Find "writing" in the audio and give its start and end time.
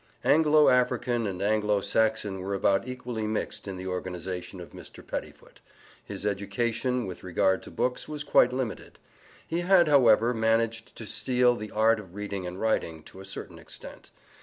12.59-13.03